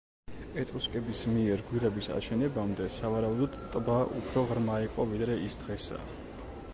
[0.61, 6.21] ეტრუსკების მიერ გვირაბის აშენებამდე, სავარაუდოდ ტბა უფრო ღრმა იყო ვიდრე ის დღესაა.